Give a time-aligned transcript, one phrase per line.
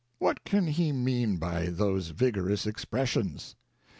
[0.17, 3.55] What can he mean by those vigorous expressions?